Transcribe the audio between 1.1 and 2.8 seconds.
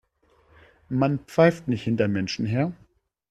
pfeift nicht hinter Menschen her.